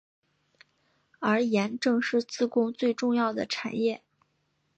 [1.19, 4.01] 而盐正是自贡最重要的产业。